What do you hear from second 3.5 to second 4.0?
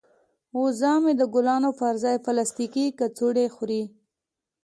خوري.